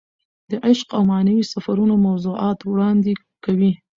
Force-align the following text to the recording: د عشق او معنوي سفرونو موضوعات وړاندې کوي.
د 0.49 0.51
عشق 0.67 0.87
او 0.97 1.01
معنوي 1.11 1.43
سفرونو 1.53 1.95
موضوعات 2.07 2.59
وړاندې 2.63 3.13
کوي. 3.45 3.71